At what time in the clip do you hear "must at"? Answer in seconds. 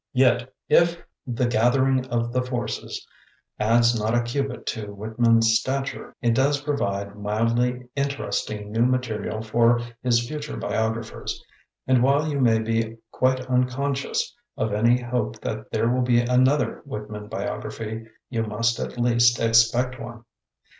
18.41-18.97